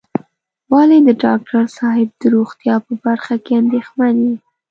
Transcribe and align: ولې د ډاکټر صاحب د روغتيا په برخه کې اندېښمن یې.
ولې 0.73 0.97
د 1.07 1.09
ډاکټر 1.23 1.63
صاحب 1.77 2.09
د 2.21 2.23
روغتيا 2.35 2.75
په 2.85 2.93
برخه 3.05 3.35
کې 3.43 3.53
اندېښمن 3.61 4.13
یې. 4.25 4.35